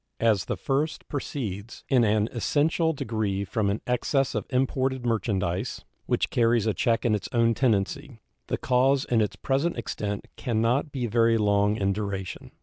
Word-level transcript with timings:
As 0.19 0.45
the 0.45 0.57
first 0.57 1.07
proceeds 1.07 1.83
in 1.87 2.03
an 2.03 2.27
essential 2.31 2.91
degree 2.91 3.43
from 3.45 3.69
an 3.69 3.81
excess 3.85 4.33
of 4.33 4.47
imported 4.49 5.05
merchandise, 5.05 5.85
which 6.07 6.31
carries 6.31 6.65
a 6.65 6.73
check 6.73 7.05
in 7.05 7.13
its 7.13 7.29
own 7.33 7.53
tendency, 7.53 8.19
the 8.47 8.57
cause 8.57 9.05
in 9.05 9.21
its 9.21 9.35
present 9.35 9.77
extent 9.77 10.25
can 10.37 10.59
not 10.59 10.91
be 10.91 11.05
very 11.05 11.37
long 11.37 11.75
in 11.75 11.93
duration. 11.93 12.49